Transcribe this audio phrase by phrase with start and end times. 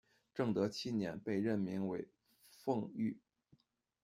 [0.33, 2.07] 正德七年，被任命为
[2.63, 3.19] 奉御。